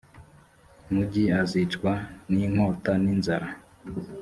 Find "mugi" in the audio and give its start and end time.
0.93-1.23